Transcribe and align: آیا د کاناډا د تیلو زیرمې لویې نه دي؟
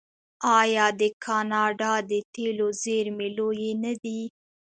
آیا 0.59 0.85
د 0.99 1.01
کاناډا 1.23 1.93
د 2.09 2.11
تیلو 2.33 2.67
زیرمې 2.83 3.29
لویې 3.37 3.71
نه 3.83 3.93
دي؟ 4.03 4.21